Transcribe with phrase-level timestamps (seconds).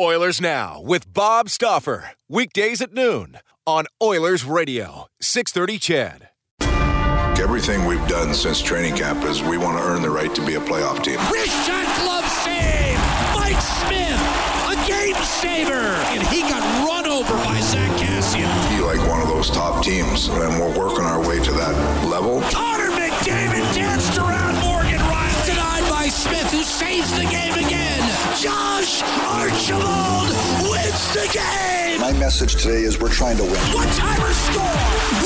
[0.00, 2.12] Oilers Now with Bob Stauffer.
[2.26, 6.28] Weekdays at noon on Oilers Radio, 630 CHED.
[7.38, 10.54] Everything we've done since training camp is we want to earn the right to be
[10.54, 11.18] a playoff team.
[11.30, 12.98] Wrist shot glove save!
[13.34, 14.20] Mike Smith,
[14.72, 15.92] a game saver!
[16.14, 18.48] And he got run over by Zack Kassian.
[18.70, 22.40] Be like one of those top teams, and we're working our way to that level.
[31.32, 32.00] Game!
[32.00, 33.60] My message today is we're trying to win.
[33.72, 34.62] One timer score!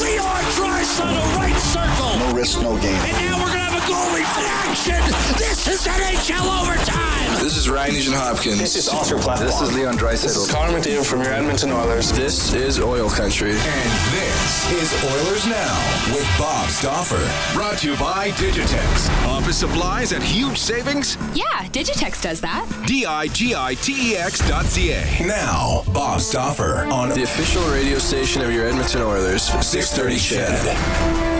[0.00, 2.18] We are Christ Leon Draisaitl right circle!
[2.18, 2.94] No risk, no gain.
[2.94, 5.02] And now we're gonna have a goalie in action!
[5.36, 7.42] This is NHL overtime!
[7.42, 8.58] This is Ryan Nugent Hopkins.
[8.58, 9.40] This is Oscar Platt.
[9.40, 10.22] This is Leon Draisaitl.
[10.22, 12.12] This is Connor McDavid from your Edmonton Oilers.
[12.12, 13.50] This is Oil Country.
[13.50, 17.22] And this is Oilers Now with Bob Stauffer.
[17.56, 19.08] Brought to you by Digitex.
[19.26, 21.16] Office supplies at huge savings?
[21.34, 22.66] Yeah, Digitex does that.
[22.86, 25.26] D-I-G-I-T-E-X dot C-A.
[25.26, 29.44] Now, Bob Stauffer on The official radio station of your Edmonton Oilers.
[29.44, 31.35] 630 CHED.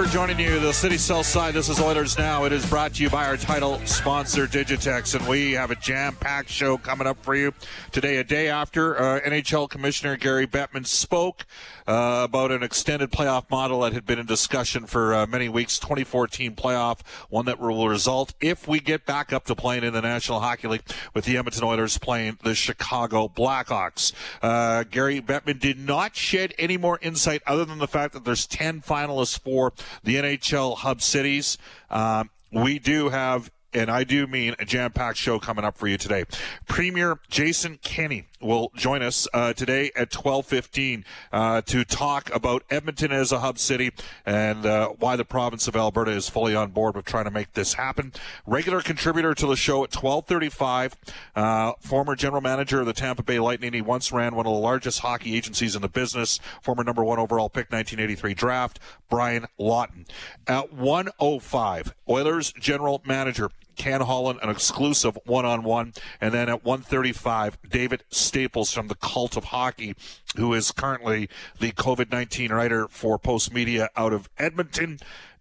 [0.00, 1.52] Stauffer joining you, the City South Side.
[1.52, 2.44] This is Oilers Now.
[2.44, 6.48] It is brought to you by our title sponsor, Digitex, and we have a jam-packed
[6.48, 7.52] show coming up for you
[7.92, 8.16] today.
[8.16, 11.44] A day after uh, NHL Commissioner Gary Bettman spoke
[11.86, 15.78] uh, about an extended playoff model that had been in discussion for uh, many weeks.
[15.78, 20.00] 2014 playoff, one that will result if we get back up to playing in the
[20.00, 20.82] National Hockey League
[21.14, 24.12] with the Edmonton Oilers playing the Chicago Blackhawks.
[24.40, 28.46] Uh, Gary Bettman did not shed any more insight other than the fact that there's
[28.46, 29.72] 10 finalists for
[30.02, 31.58] the NHL hub cities.
[31.90, 35.96] Um, we do have and I do mean a jam-packed show coming up for you
[35.96, 36.24] today.
[36.66, 43.12] Premier Jason Kenney will join us uh, today at 12:15 uh, to talk about Edmonton
[43.12, 43.92] as a hub city
[44.26, 47.52] and uh, why the province of Alberta is fully on board with trying to make
[47.52, 48.12] this happen.
[48.46, 50.94] Regular contributor to the show at 12:35,
[51.36, 53.72] uh, former general manager of the Tampa Bay Lightning.
[53.72, 56.40] He once ran one of the largest hockey agencies in the business.
[56.62, 58.78] Former number one overall pick, 1983 draft,
[59.08, 60.06] Brian Lawton.
[60.46, 63.50] At 1:05, Oilers general manager.
[63.76, 69.44] Ken Holland, an exclusive one-on-one, and then at 1:35, David Staples from the Cult of
[69.44, 69.94] Hockey,
[70.36, 74.98] who is currently the COVID-19 writer for Post Media out of Edmonton,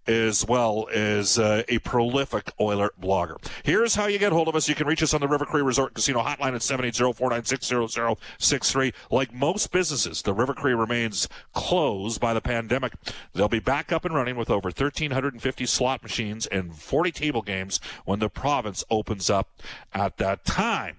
[0.09, 3.35] as well as uh, a prolific Oiler blogger.
[3.63, 4.67] Here's how you get hold of us.
[4.67, 8.91] You can reach us on the River Cree Resort Casino hotline at 780-496-0063.
[9.11, 12.93] Like most businesses, the River Cree remains closed by the pandemic.
[13.33, 17.79] They'll be back up and running with over 1,350 slot machines and 40 table games
[18.05, 19.61] when the province opens up
[19.93, 20.97] at that time.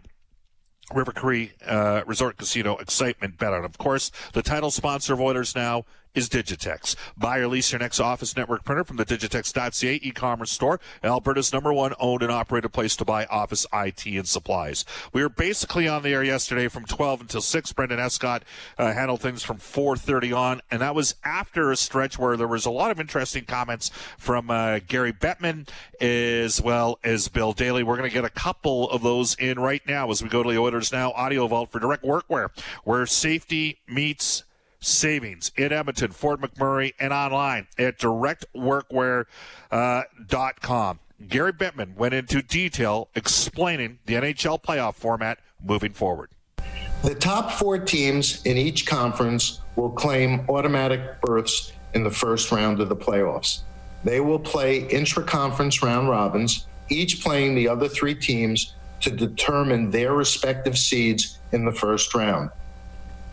[0.94, 3.64] River Cree uh, Resort Casino excitement bet on.
[3.64, 5.84] Of course, the title sponsor of Oilers now
[6.14, 6.96] is Digitex.
[7.16, 11.72] Buy or lease your next office network printer from the Digitex.ca e-commerce store, Alberta's number
[11.72, 14.84] one owned and operated place to buy office IT and supplies.
[15.12, 17.72] We were basically on the air yesterday from 12 until 6.
[17.72, 18.42] Brendan Escott
[18.78, 22.66] uh, handled things from 4.30 on, and that was after a stretch where there was
[22.66, 25.68] a lot of interesting comments from uh, Gary Bettman
[26.00, 27.82] as well as Bill Daly.
[27.82, 30.50] We're going to get a couple of those in right now as we go to
[30.50, 32.48] the Oilers Now Audio Vault for Direct Workwear,
[32.84, 34.44] where safety meets
[34.80, 39.26] savings in Edmonton, Fort McMurray, and online at directworkwear.com.
[39.70, 46.30] Uh, Gary Bettman went into detail explaining the NHL playoff format moving forward.
[47.02, 52.80] The top four teams in each conference will claim automatic berths in the first round
[52.80, 53.60] of the playoffs.
[54.04, 59.90] They will play intra conference round robins, each playing the other three teams to determine
[59.90, 62.50] their respective seeds in the first round.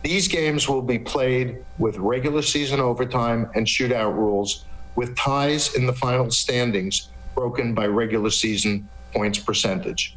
[0.02, 4.64] These games will be played with regular season overtime and shootout rules,
[4.94, 10.16] with ties in the final standings broken by regular season points percentage.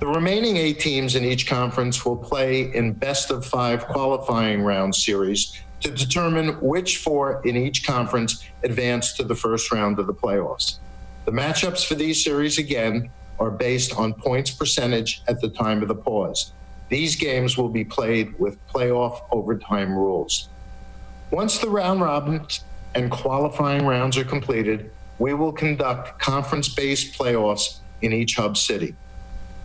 [0.00, 4.94] The remaining eight teams in each conference will play in best of five qualifying round
[4.94, 10.14] series to determine which four in each conference advance to the first round of the
[10.14, 10.78] playoffs.
[11.24, 15.88] The matchups for these series, again, are based on points percentage at the time of
[15.88, 16.52] the pause.
[16.94, 20.48] These games will be played with playoff overtime rules.
[21.32, 22.62] Once the round robins
[22.94, 28.94] and qualifying rounds are completed, we will conduct conference based playoffs in each hub city.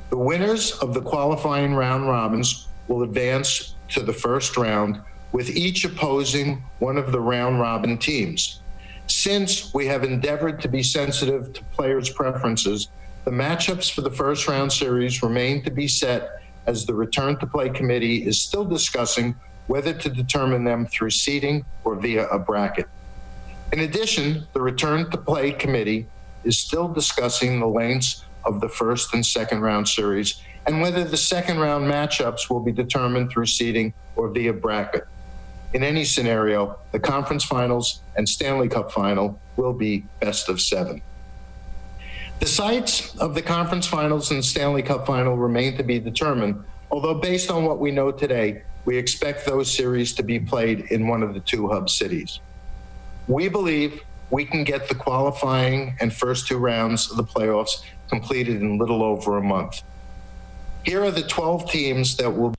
[0.10, 5.00] The winners of the qualifying round robins will advance to the first round,
[5.32, 8.64] with each opposing one of the round robin teams.
[9.06, 12.88] Since we have endeavored to be sensitive to players' preferences,
[13.24, 16.39] the matchups for the first round series remain to be set
[16.70, 19.36] as the return to play committee is still discussing
[19.66, 22.86] whether to determine them through seeding or via a bracket.
[23.74, 26.06] In addition, the return to play committee
[26.44, 31.18] is still discussing the lengths of the first and second round series and whether the
[31.18, 35.06] second round matchups will be determined through seeding or via bracket.
[35.74, 41.02] In any scenario, the conference finals and Stanley Cup final will be best of seven.
[42.40, 47.16] The sites of the conference finals and Stanley Cup final remain to be determined, although
[47.16, 51.22] based on what we know today, we expect those series to be played in one
[51.22, 52.40] of the two hub cities.
[53.28, 58.62] We believe we can get the qualifying and first two rounds of the playoffs completed
[58.62, 59.82] in little over a month.
[60.86, 62.56] Here are the 12 teams that will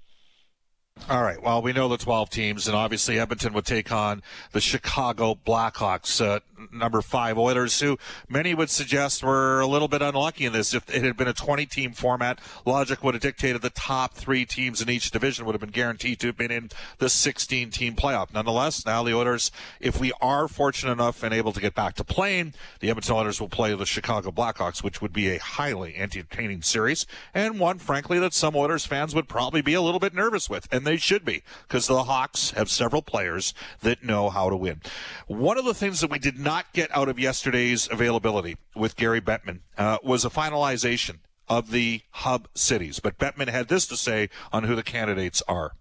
[1.09, 1.43] all right.
[1.43, 4.23] Well, we know the 12 teams, and obviously Edmonton would take on
[4.53, 6.39] the Chicago Blackhawks, uh,
[6.73, 7.99] number five Oilers, who
[8.29, 10.75] many would suggest were a little bit unlucky in this.
[10.75, 14.45] If it had been a 20 team format, logic would have dictated the top three
[14.45, 17.95] teams in each division would have been guaranteed to have been in the 16 team
[17.95, 18.33] playoff.
[18.33, 22.05] Nonetheless, now the Oilers, if we are fortunate enough and able to get back to
[22.05, 26.63] playing, the Edmonton Oilers will play the Chicago Blackhawks, which would be a highly entertaining
[26.63, 30.51] series, and one, frankly, that some Oilers fans would probably be a little bit nervous
[30.51, 30.69] with.
[30.73, 34.81] And they should be because the Hawks have several players that know how to win.
[35.27, 39.21] One of the things that we did not get out of yesterday's availability with Gary
[39.21, 41.19] Bettman uh, was a finalization
[41.49, 42.99] of the hub cities.
[42.99, 45.77] But Bettman had this to say on who the candidates are.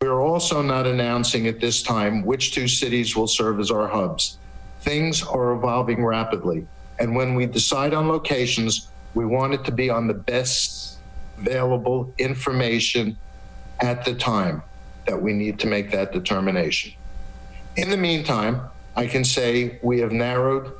[0.00, 3.88] We are also not announcing at this time which two cities will serve as our
[3.88, 4.38] hubs.
[4.80, 6.66] Things are evolving rapidly,
[6.98, 10.98] and when we decide on locations, we want it to be on the best
[11.36, 13.18] available information
[13.80, 14.62] at the time
[15.06, 16.94] that we need to make that determination.
[17.76, 18.62] In the meantime,
[18.98, 20.72] I can say we have narrowed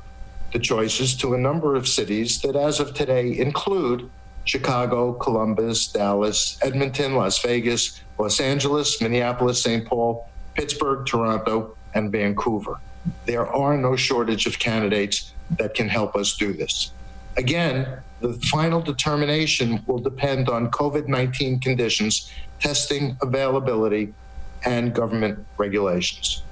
[0.51, 4.09] the choices to a number of cities that, as of today, include
[4.43, 9.85] Chicago, Columbus, Dallas, Edmonton, Las Vegas, Los Angeles, Minneapolis, St.
[9.87, 12.81] Paul, Pittsburgh, Toronto, and Vancouver.
[13.25, 16.91] There are no shortage of candidates that can help us do this.
[17.37, 24.13] Again, the final determination will depend on COVID 19 conditions, testing availability,
[24.65, 26.43] and government regulations.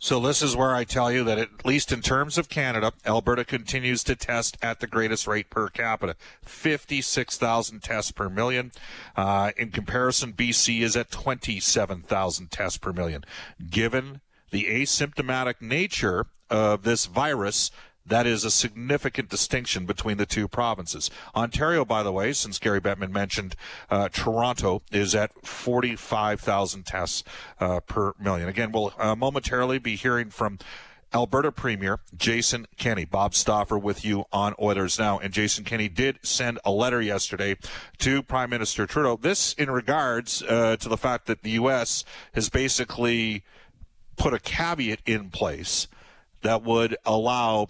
[0.00, 3.44] So this is where I tell you that at least in terms of Canada, Alberta
[3.44, 8.70] continues to test at the greatest rate per capita, 56,000 tests per million.
[9.16, 13.24] Uh, in comparison, BC is at 27,000 tests per million.
[13.68, 14.20] Given
[14.52, 17.72] the asymptomatic nature of this virus,
[18.08, 21.10] that is a significant distinction between the two provinces.
[21.34, 23.54] Ontario, by the way, since Gary Bettman mentioned
[23.90, 27.24] uh, Toronto, is at 45,000 tests
[27.60, 28.48] uh, per million.
[28.48, 30.58] Again, we'll uh, momentarily be hearing from
[31.14, 33.04] Alberta Premier Jason Kenney.
[33.04, 35.18] Bob Stauffer with you on Oilers Now.
[35.18, 37.56] And Jason Kenney did send a letter yesterday
[37.98, 39.16] to Prime Minister Trudeau.
[39.16, 42.04] This in regards uh, to the fact that the U.S.
[42.34, 43.42] has basically
[44.16, 45.88] put a caveat in place
[46.42, 47.68] that would allow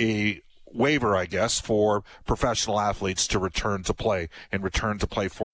[0.00, 5.28] a waiver, I guess, for professional athletes to return to play and return to play
[5.28, 5.44] for.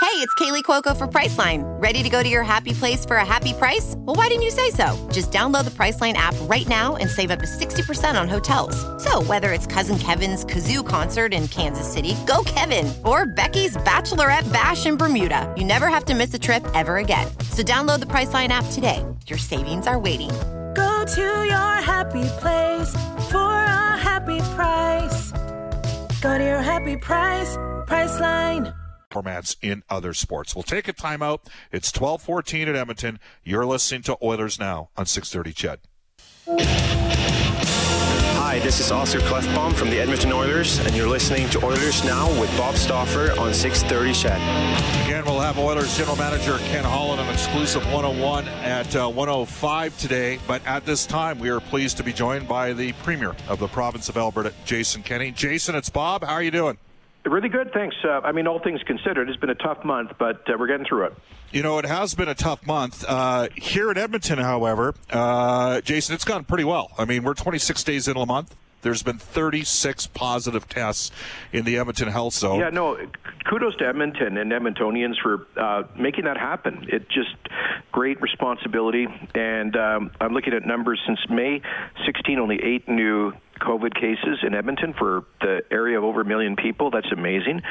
[0.00, 1.64] Hey, it's Kaley Cuoco for Priceline.
[1.82, 3.94] Ready to go to your happy place for a happy price?
[3.98, 4.96] Well, why didn't you say so?
[5.12, 8.76] Just download the Priceline app right now and save up to 60% on hotels.
[9.02, 14.50] So, whether it's Cousin Kevin's Kazoo concert in Kansas City, go Kevin, or Becky's Bachelorette
[14.52, 17.26] Bash in Bermuda, you never have to miss a trip ever again.
[17.50, 19.04] So, download the Priceline app today.
[19.26, 20.30] Your savings are waiting.
[21.14, 22.92] To your happy place
[23.30, 25.32] for a happy price.
[26.20, 28.74] Go to your happy price, Priceline
[29.10, 30.54] formats in other sports.
[30.54, 31.40] We'll take a timeout.
[31.72, 33.18] It's 12:14 at Edmonton.
[33.44, 35.80] You're listening to Oilers Now on 6:30 CHED.
[38.48, 42.30] Hi, this is Oscar Klefbom from the Edmonton Oilers, and you're listening to Oilers Now
[42.40, 45.04] with Bob Stauffer on 630 CHED.
[45.04, 50.38] Again, we'll have Oilers General Manager Ken Holland on exclusive 101 at uh, 105 today.
[50.46, 53.68] But at this time, we are pleased to be joined by the Premier of the
[53.68, 55.30] province of Alberta, Jason Kenney.
[55.30, 56.24] Jason, it's Bob.
[56.24, 56.78] How are you doing?
[57.28, 57.96] Really good, thanks.
[58.02, 60.86] Uh, I mean, all things considered, it's been a tough month, but uh, we're getting
[60.86, 61.14] through it.
[61.52, 63.04] You know, it has been a tough month.
[63.06, 66.90] Uh, here in Edmonton, however, uh, Jason, it's gone pretty well.
[66.98, 68.54] I mean, we're 26 days into a month.
[68.82, 71.10] There's been 36 positive tests
[71.52, 72.60] in the Edmonton Health Zone.
[72.60, 72.96] Yeah, no,
[73.48, 76.86] kudos to Edmonton and Edmontonians for uh, making that happen.
[76.88, 77.34] It just
[77.90, 79.08] great responsibility.
[79.34, 81.60] And um, I'm looking at numbers since May
[82.06, 86.56] 16, only eight new COVID cases in Edmonton for the area of over a million
[86.56, 86.90] people.
[86.90, 87.62] That's amazing.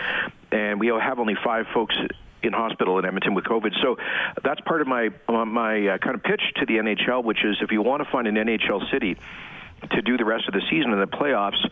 [0.51, 1.95] And we have only five folks
[2.43, 3.73] in hospital in Edmonton with COVID.
[3.81, 3.97] So
[4.43, 7.71] that's part of my my uh, kind of pitch to the NHL, which is if
[7.71, 9.17] you want to find an NHL city
[9.91, 11.63] to do the rest of the season in the playoffs,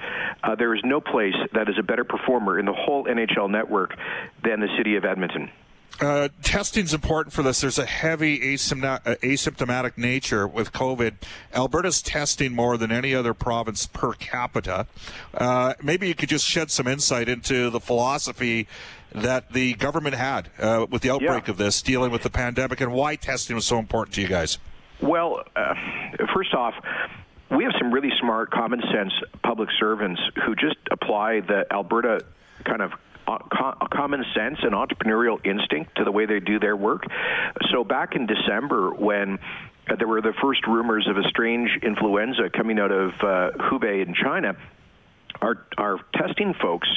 [0.43, 3.95] uh, there is no place that is a better performer in the whole NHL network
[4.43, 5.50] than the city of Edmonton.
[6.01, 7.61] Uh, testing's important for this.
[7.61, 11.13] There's a heavy uh, asymptomatic nature with COVID.
[11.53, 14.87] Alberta's testing more than any other province per capita.
[15.33, 18.67] Uh, maybe you could just shed some insight into the philosophy
[19.13, 21.51] that the government had uh, with the outbreak yeah.
[21.51, 24.57] of this, dealing with the pandemic, and why testing was so important to you guys.
[25.01, 25.75] Well, uh,
[26.33, 26.73] first off,
[27.49, 32.25] we have some really smart, common sense public servants who just apply the Alberta
[32.65, 32.91] kind of
[33.91, 37.03] common sense and entrepreneurial instinct to the way they do their work.
[37.72, 39.39] So back in December, when
[39.98, 44.13] there were the first rumors of a strange influenza coming out of uh, Hubei in
[44.13, 44.55] China,
[45.42, 46.88] our our testing folks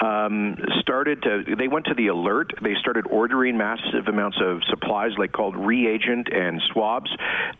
[0.00, 2.52] um, started to they went to the alert.
[2.62, 7.10] They started ordering massive amounts of supplies like called reagent and swabs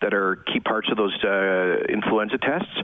[0.00, 2.75] that are key parts of those uh, influenza tests.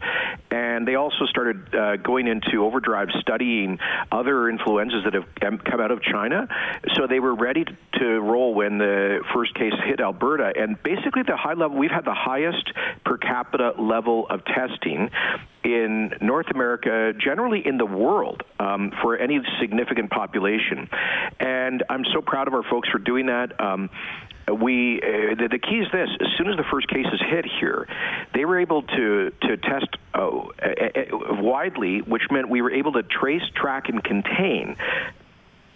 [0.51, 3.79] And they also started uh, going into overdrive studying
[4.11, 5.27] other influenzas that have
[5.65, 6.49] come out of China.
[6.97, 10.53] So they were ready to roll when the first case hit Alberta.
[10.57, 12.73] And basically the high level we've had the highest
[13.05, 15.11] per capita level of testing
[15.65, 20.89] in North America, generally in the world, um, for any significant population.
[21.39, 23.61] And I'm so proud of our folks for doing that.
[23.61, 23.91] Um,
[24.51, 27.87] we uh, the, the, key is this: as soon as the first cases hit here,
[28.35, 33.03] they were able to to test uh, uh, widely, which meant we were able to
[33.03, 34.77] trace, track, and contain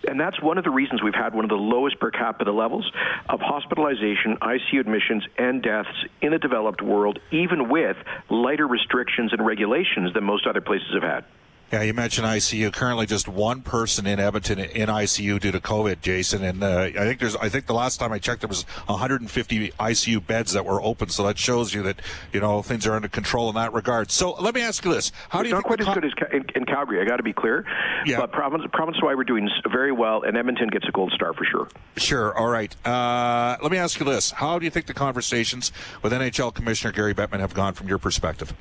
[0.08, 2.90] and that's one of the reasons we've had one of the lowest per capita levels
[3.28, 5.88] of hospitalization, ICU admissions, and deaths
[6.20, 7.96] in the developed world, even with
[8.30, 11.25] lighter restrictions and regulations than most other places have had.
[11.73, 12.73] Yeah, you mentioned ICU.
[12.73, 16.44] Currently, just one person in Edmonton in ICU due to COVID, Jason.
[16.44, 19.71] And uh, I think there's, I think the last time I checked, there was 150
[19.71, 21.09] ICU beds that were open.
[21.09, 22.00] So that shows you that
[22.33, 24.11] you know things are under control in that regard.
[24.11, 25.54] So let me ask you this: How it's do you?
[25.54, 27.00] Not quite as good as in, in Calgary.
[27.00, 27.64] I got to be clear.
[28.06, 28.21] Yeah.
[28.21, 31.68] But province, province-wide, we're doing very well, and Edmonton gets a gold star for sure.
[31.97, 32.37] Sure.
[32.37, 32.75] All right.
[32.87, 36.92] Uh, let me ask you this: How do you think the conversations with NHL Commissioner
[36.92, 38.54] Gary Bettman have gone from your perspective?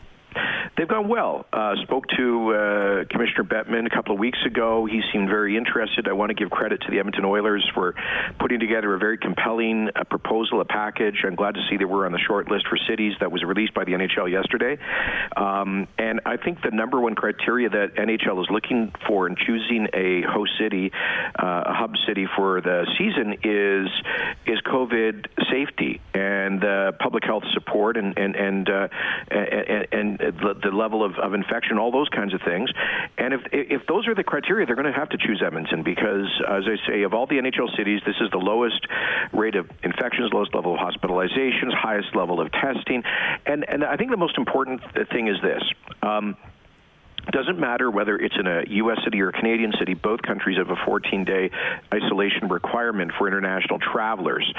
[0.75, 1.45] They've gone well.
[1.53, 4.85] Uh, spoke to uh, Commissioner Bettman a couple of weeks ago.
[4.85, 6.07] He seemed very interested.
[6.07, 7.93] I want to give credit to the Edmonton Oilers for
[8.39, 11.23] putting together a very compelling uh, proposal, a package.
[11.25, 13.75] I'm glad to see that we're on the short list for cities that was released
[13.75, 14.79] by the NHL yesterday.
[15.37, 19.89] Um, and I think the number one criteria that NHL is looking for in choosing
[19.93, 20.91] a host city,
[21.37, 23.89] uh, a hub city for the season is
[24.47, 26.61] is COVID safety and
[26.99, 28.87] public health support and and and uh,
[29.29, 32.69] and, and, and the level of, of infection, all those kinds of things.
[33.17, 36.27] And if if those are the criteria, they're going to have to choose Edmonton because,
[36.47, 38.85] as I say, of all the NHL cities, this is the lowest
[39.31, 43.03] rate of infections, lowest level of hospitalizations, highest level of testing,
[43.45, 45.63] and and I think the most important thing is this.
[46.01, 46.37] Um,
[47.31, 48.99] doesn't matter whether it's in a U.S.
[49.03, 51.51] city or a Canadian city, both countries have a 14 day
[51.93, 54.51] isolation requirement for international travelers.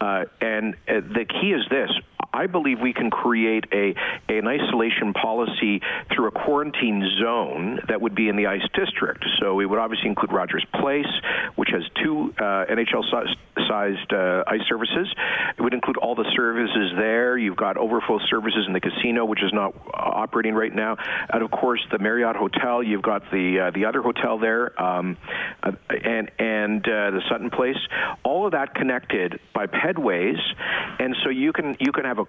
[0.00, 1.90] Uh, and uh, the key is this
[2.32, 3.94] I believe we can create a
[4.28, 5.80] an isolation policy
[6.14, 9.24] through a quarantine zone that would be in the ice district.
[9.40, 11.08] So it would obviously include Rogers Place,
[11.56, 15.12] which has two uh, NHL-sized uh, ice services.
[15.56, 17.38] It would include all the services there.
[17.38, 20.96] You've got overflow services in the casino, which is not uh, operating right now,
[21.32, 22.82] and of course the Marriott Hotel.
[22.82, 25.16] You've got the uh, the other hotel there, um,
[25.62, 27.78] uh, and and uh, the Sutton Place.
[28.22, 30.38] All of that connected by pedways,
[30.98, 32.26] and so you can you can have a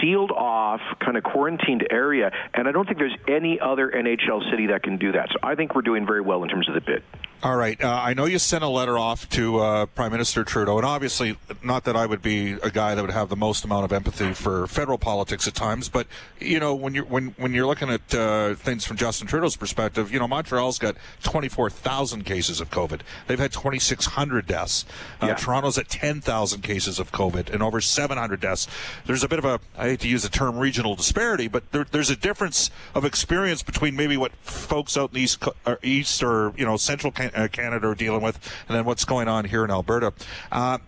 [0.00, 4.66] sealed off kind of quarantined area, and I don't think there's any other NHL city
[4.66, 5.28] that can do that.
[5.30, 7.02] So I think we're doing very well in terms of the bid.
[7.40, 7.80] All right.
[7.80, 11.38] Uh, I know you sent a letter off to uh, Prime Minister Trudeau, and obviously,
[11.62, 14.32] not that I would be a guy that would have the most amount of empathy
[14.32, 16.08] for federal politics at times, but
[16.40, 20.12] you know, when you're when when you're looking at uh, things from Justin Trudeau's perspective,
[20.12, 23.02] you know, Montreal's got 24,000 cases of COVID.
[23.28, 24.84] They've had 2,600 deaths.
[25.22, 25.34] Uh, yeah.
[25.34, 28.66] Toronto's at 10,000 cases of COVID and over 700 deaths.
[29.06, 31.86] There's a bit of a I hate to use the term regional disparity, but there,
[31.90, 36.22] there's a difference of experience between maybe what folks out in the east or, east
[36.22, 37.12] or you know central.
[37.18, 40.12] Uh, Canada are dealing with, and then what's going on here in Alberta.
[40.52, 40.78] Uh,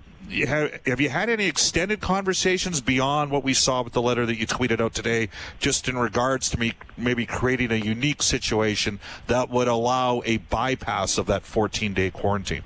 [0.47, 4.37] have, have, you had any extended conversations beyond what we saw with the letter that
[4.37, 5.29] you tweeted out today,
[5.59, 11.19] just in regards to me maybe creating a unique situation that would allow a bypass
[11.19, 12.63] of that 14 day quarantine?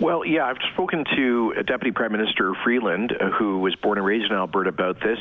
[0.00, 4.30] Well, yeah, I've spoken to Deputy Prime Minister Freeland, uh, who was born and raised
[4.30, 5.18] in Alberta, about this,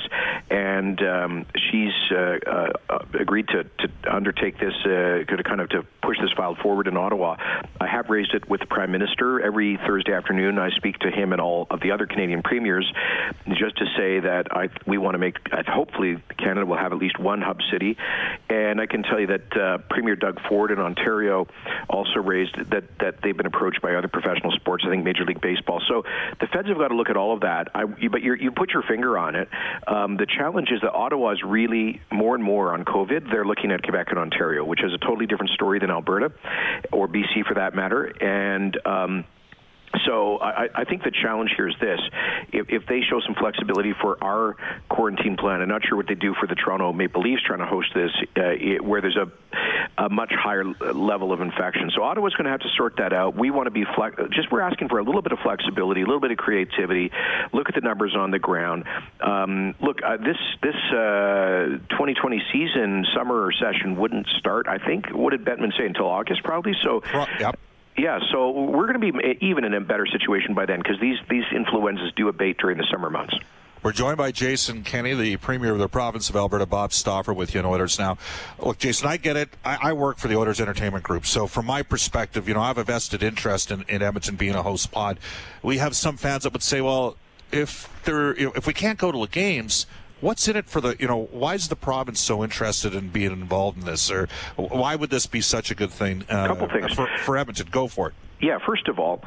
[0.49, 5.83] and um, she's uh, uh, agreed to, to undertake this, uh, to kind of to
[6.01, 7.35] push this file forward in Ottawa.
[7.81, 10.57] I have raised it with the Prime Minister every Thursday afternoon.
[10.57, 12.89] I speak to him and all of the other Canadian premiers,
[13.49, 15.39] just to say that I we want to make.
[15.67, 17.97] Hopefully, Canada will have at least one hub city,
[18.49, 21.47] and I can tell you that uh, Premier Doug Ford in Ontario
[21.89, 24.83] also raised that that they've been approached by other professional sports sports.
[24.85, 25.81] I think Major League Baseball.
[25.87, 26.03] So
[26.39, 27.69] the feds have got to look at all of that.
[27.73, 29.49] I, but you put your finger on it.
[29.87, 33.31] Um, the challenge is that Ottawa is really more and more on COVID.
[33.31, 36.31] They're looking at Quebec and Ontario, which is a totally different story than Alberta
[36.91, 38.05] or BC for that matter.
[38.05, 39.25] And um,
[40.05, 41.99] so I, I, think the challenge here is this:
[42.53, 44.55] if, if, they show some flexibility for our
[44.87, 47.65] quarantine plan, I'm not sure what they do for the Toronto Maple Leafs trying to
[47.65, 49.31] host this, uh, where there's a,
[49.97, 51.91] a, much higher level of infection.
[51.95, 53.35] So Ottawa's going to have to sort that out.
[53.35, 56.05] We want to be flex- just we're asking for a little bit of flexibility, a
[56.05, 57.11] little bit of creativity.
[57.51, 58.85] Look at the numbers on the ground.
[59.21, 64.67] Um, look, uh, this this uh, 2020 season summer session wouldn't start.
[64.67, 66.73] I think what did Bettman say until August probably.
[66.83, 67.01] So.
[67.39, 67.59] Yep.
[67.99, 71.17] Yeah, so we're going to be even in a better situation by then because these
[71.29, 73.37] these influenzas do abate during the summer months.
[73.83, 77.53] We're joined by Jason Kenney, the Premier of the province of Alberta, Bob Stauffer, with
[77.53, 78.17] you in Oilers Now.
[78.57, 79.49] Look, Jason, I get it.
[79.65, 81.25] I, I, work for the Oilers Entertainment Group.
[81.25, 84.55] So, from my perspective, you know, I have a vested interest in, in Edmonton being
[84.55, 85.19] a host pod.
[85.61, 87.17] We have some fans that would say, well,
[87.51, 89.85] if if we can't go to the games,
[90.21, 93.31] what's in it for the you know why is the province so interested in being
[93.31, 94.11] involved in this?
[94.11, 96.93] Or why would this be such a good thing uh, couple things.
[96.93, 97.67] for, for edmonton?
[97.71, 99.21] Go for it yeah, first of all,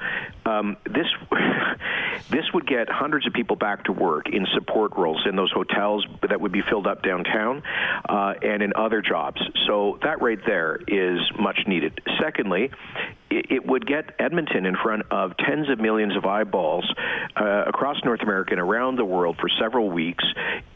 [0.47, 1.07] um, this
[2.31, 6.07] this would get hundreds of people back to work in support roles in those hotels
[6.29, 7.63] that would be filled up downtown
[8.09, 9.41] uh, and in other jobs.
[9.67, 12.01] So that right there is much needed.
[12.21, 12.71] Secondly,
[13.31, 16.93] it, would get Edmonton in front of tens of millions of eyeballs
[17.37, 20.25] uh, across North America and around the world for several weeks.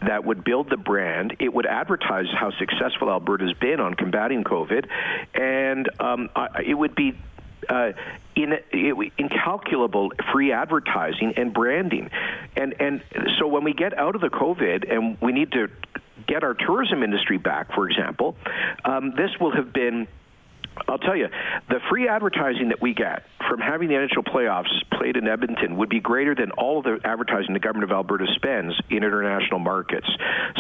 [0.01, 1.37] That would build the brand.
[1.39, 4.87] It would advertise how successful Alberta's been on combating COVID,
[5.35, 6.31] and um,
[6.65, 7.17] it would be
[7.69, 7.93] uh,
[8.35, 8.59] in,
[9.19, 12.11] incalculable free advertising and branding.
[12.57, 13.03] And and
[13.39, 15.69] so when we get out of the COVID and we need to
[16.27, 18.37] get our tourism industry back, for example,
[18.85, 20.07] um, this will have been
[20.89, 21.29] I'll tell you,
[21.69, 25.89] the free advertising that we get from having the NHL playoffs played in Edmonton would
[25.89, 30.09] be greater than all of the advertising the government of Alberta spends in international markets.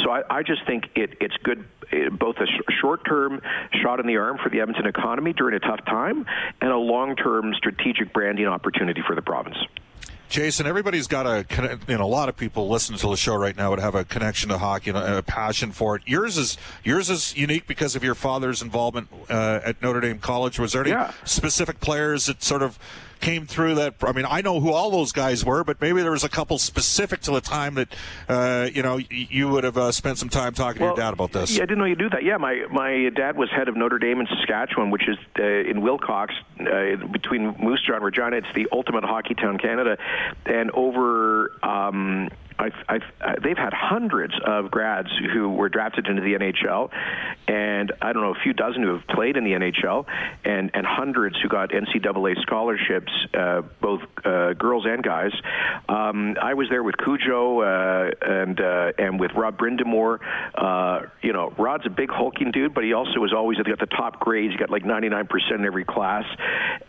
[0.03, 3.41] So I, I just think it, it's good, eh, both a sh- short-term
[3.83, 6.27] shot in the arm for the Edmonton economy during a tough time,
[6.61, 9.57] and a long-term strategic branding opportunity for the province.
[10.29, 11.47] Jason, everybody's got a,
[11.89, 14.05] you know, a lot of people listening to the show right now would have a
[14.05, 16.03] connection to hockey and a, passion for it.
[16.07, 20.59] Yours is yours is unique because of your father's involvement uh, at Notre Dame College.
[20.59, 21.13] Was there any yeah.
[21.25, 22.79] specific players that sort of
[23.21, 26.11] came through that I mean I know who all those guys were but maybe there
[26.11, 27.95] was a couple specific to the time that
[28.29, 31.15] uh, you know you would have uh, spent some time talking well, to your dad
[31.15, 31.57] about this.
[31.57, 32.23] yeah I didn't know you do that.
[32.23, 35.81] Yeah my my dad was head of Notre Dame in Saskatchewan which is uh, in
[35.83, 38.37] Wilcox uh, between Moose Jaw and Regina.
[38.37, 39.99] It's the ultimate hockey town Canada.
[40.45, 46.35] And over um, I, I, they've had hundreds of grads who were drafted into the
[46.35, 46.91] NHL,
[47.49, 50.07] and I don't know a few dozen who have played in the NHL,
[50.45, 55.33] and and hundreds who got NCAA scholarships, uh, both uh, girls and guys.
[55.89, 60.19] Um, I was there with Cujo uh, and uh, and with Rod Brind'Amour.
[60.55, 63.87] Uh, you know, Rod's a big hulking dude, but he also was always got the
[63.87, 64.53] top grades.
[64.53, 66.25] He got like 99% in every class.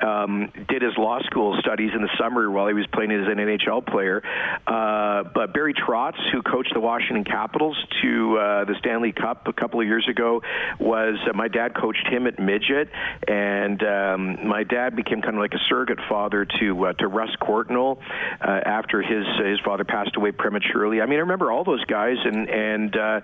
[0.01, 3.38] Um, did his law school studies in the summer while he was playing as an
[3.38, 4.21] NHL player.
[4.65, 9.53] Uh, but Barry Trotz, who coached the Washington Capitals to uh, the Stanley Cup a
[9.53, 10.41] couple of years ago,
[10.79, 12.89] was uh, my dad coached him at midget,
[13.27, 17.36] and um, my dad became kind of like a surrogate father to uh, to Russ
[17.41, 17.97] Courtnall
[18.41, 21.01] uh, after his his father passed away prematurely.
[21.01, 23.21] I mean, I remember all those guys, and and uh, uh,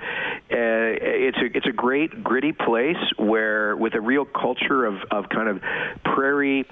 [0.49, 5.47] it's a it's a great gritty place where with a real culture of of kind
[5.47, 5.62] of
[6.03, 6.62] prairie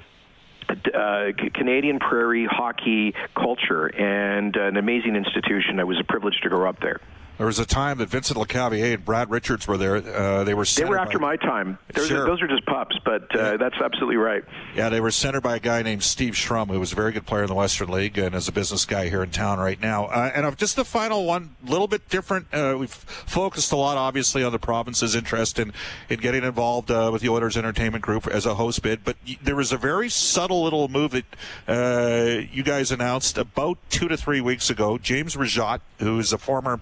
[0.69, 5.79] uh, Canadian prairie hockey culture and uh, an amazing institution.
[5.79, 6.99] It was a privilege to grow up there.
[7.41, 9.95] There was a time that Vincent Lecavalier and Brad Richards were there.
[9.95, 11.79] Uh, they were they were after by, my time.
[11.91, 12.21] Those, sure.
[12.21, 13.57] are, those are just pups, but uh, yeah.
[13.57, 14.43] that's absolutely right.
[14.75, 17.25] Yeah, they were centered by a guy named Steve Shrum, who was a very good
[17.25, 20.05] player in the Western League and is a business guy here in town right now.
[20.05, 22.45] Uh, and just the final one, a little bit different.
[22.53, 25.73] Uh, we've focused a lot, obviously, on the province's interest in,
[26.09, 29.03] in getting involved uh, with the Oilers Entertainment Group as a host bid.
[29.03, 31.25] But there was a very subtle little move that
[31.67, 34.99] uh, you guys announced about two to three weeks ago.
[34.99, 36.79] James Rajotte, who is a former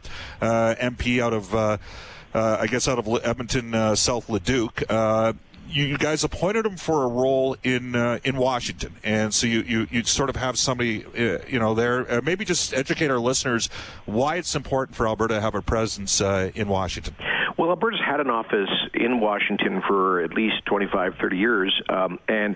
[0.79, 1.77] MP out of, uh,
[2.33, 4.83] uh, I guess, out of Edmonton, uh, South Leduc.
[4.89, 5.33] Uh,
[5.71, 9.87] you, guys appointed him for a role in uh, in Washington, and so you, you,
[9.91, 12.11] you sort of have somebody uh, you know there.
[12.11, 13.69] Uh, maybe just educate our listeners
[14.05, 17.13] why it's important for Alberta to have a presence in Washington.
[17.59, 22.55] Well, Alberta's had an office in Washington for at least 25, 30 years, um, and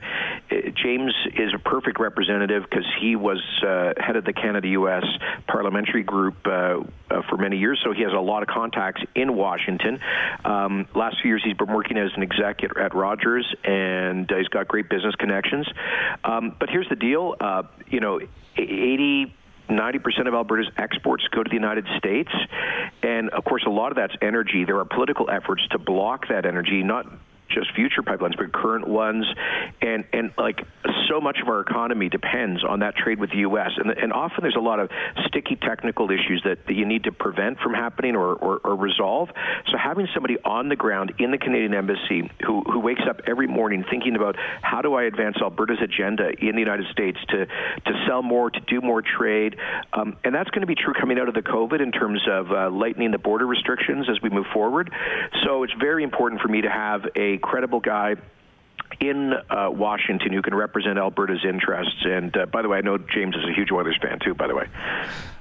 [0.50, 5.06] uh, James is a perfect representative because he was uh, head of the Canada-U.S.
[5.48, 6.50] parliamentary group uh,
[7.10, 10.00] uh, for many years, so he has a lot of contacts in Washington.
[10.46, 14.38] Um, last few years, he's been working as an exec at, at Rogers, and uh,
[14.38, 15.68] he's got great business connections.
[16.24, 18.20] Um, but here's the deal: uh, you know,
[18.58, 19.34] 80
[19.70, 22.32] 90% of Alberta's exports go to the United States.
[23.02, 24.66] And of course, a lot of that's energy.
[24.66, 27.06] There are political efforts to block that energy, not
[27.54, 29.26] just future pipelines, but current ones.
[29.82, 30.66] And, and like
[31.08, 33.72] so much of our economy depends on that trade with the U.S.
[33.78, 34.89] And, and often there's a lot of
[35.28, 39.30] sticky technical issues that, that you need to prevent from happening or, or, or resolve.
[39.72, 43.48] So having somebody on the ground in the Canadian Embassy who, who wakes up every
[43.48, 48.06] morning thinking about how do I advance Alberta's agenda in the United States to, to
[48.08, 49.58] sell more, to do more trade.
[49.94, 52.52] Um, and that's going to be true coming out of the COVID in terms of
[52.52, 54.92] uh, lightening the border restrictions as we move forward.
[55.44, 58.16] So it's very important for me to have a credible guy
[59.00, 62.06] in uh, Washington who can represent Alberta's interests.
[62.06, 64.34] And uh, by the way, I know James is a huge Oilers fan too.
[64.34, 64.68] By the way,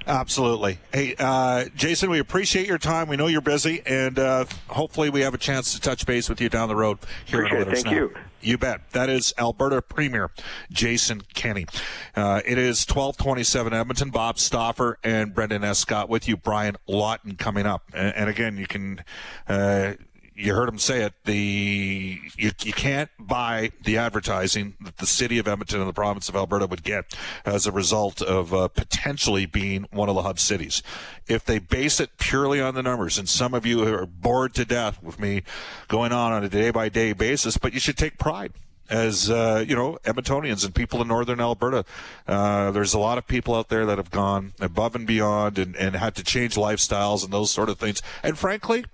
[0.07, 0.79] absolutely.
[0.91, 3.07] Hey, uh, Jason, we appreciate your time.
[3.07, 6.41] We know you're busy, and uh, hopefully, we have a chance to touch base with
[6.41, 7.83] you down the road here appreciate in Oilers.
[7.83, 8.01] Thank now.
[8.01, 8.13] you.
[8.41, 8.91] You bet.
[8.91, 10.29] That is Alberta Premier
[10.69, 11.65] Jason Kenney.
[12.13, 14.09] Uh, it is 1227 Edmonton.
[14.09, 16.35] Bob Stauffer and Brendan Escott with you.
[16.35, 17.83] Brian Lawton coming up.
[17.93, 19.01] And, and again, you can
[19.47, 19.93] uh,
[20.35, 21.13] you heard him say it.
[21.25, 26.29] The you, you can't buy the advertising that the city of Edmonton and the province
[26.29, 27.15] of Alberta would get
[27.45, 30.81] as a result of uh, potentially being one of the hub cities.
[31.27, 34.65] If they base it purely on the numbers, and some of you are bored to
[34.65, 35.43] death with me
[35.87, 38.53] going on on a day by day basis, but you should take pride
[38.89, 41.85] as uh, you know, Edmontonians and people in northern Alberta.
[42.27, 45.75] Uh, there's a lot of people out there that have gone above and beyond and,
[45.75, 48.01] and had to change lifestyles and those sort of things.
[48.21, 48.85] And frankly,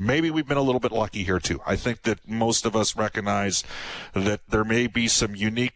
[0.00, 1.60] maybe we've been a little bit lucky here too.
[1.66, 3.62] I think that most of us recognize
[4.14, 5.74] that there may be some unique,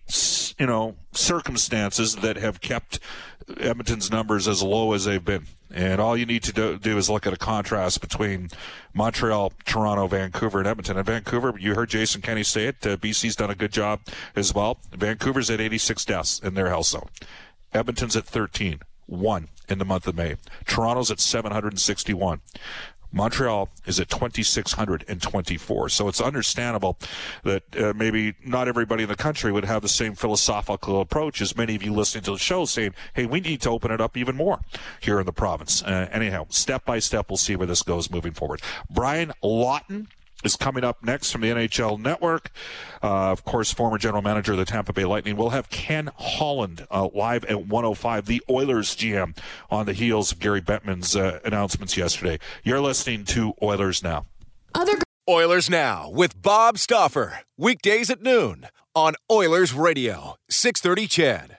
[0.58, 2.98] you know, circumstances that have kept
[3.58, 5.46] Edmonton's numbers as low as they've been.
[5.72, 8.48] And all you need to do, do, is look at a contrast between
[8.94, 10.96] Montreal, Toronto, Vancouver, and Edmonton.
[10.96, 12.86] And Vancouver, you heard Jason Kenney say it.
[12.86, 14.00] Uh, BC's done a good job
[14.36, 14.78] as well.
[14.92, 17.08] Vancouver's at 86 deaths in their health zone.
[17.72, 20.36] Edmonton's at 13, one in the month of May.
[20.64, 22.40] Toronto's at 761.
[23.14, 25.88] Montreal is at 2,624.
[25.88, 26.98] So it's understandable
[27.44, 31.56] that uh, maybe not everybody in the country would have the same philosophical approach as
[31.56, 34.16] many of you listening to the show saying, hey, we need to open it up
[34.16, 34.60] even more
[35.00, 35.82] here in the province.
[35.82, 38.60] Uh, anyhow, step by step, we'll see where this goes moving forward.
[38.90, 40.08] Brian Lawton
[40.44, 42.50] is coming up next from the NHL Network.
[43.02, 45.36] Uh, of course, former general manager of the Tampa Bay Lightning.
[45.36, 49.36] We'll have Ken Holland uh, live at 105, the Oilers GM,
[49.70, 52.38] on the heels of Gary Bettman's uh, announcements yesterday.
[52.62, 54.26] You're listening to Oilers Now.
[54.74, 57.40] Other Oilers Now with Bob Stauffer.
[57.56, 61.58] Weekdays at noon on Oilers Radio, 630 CHED.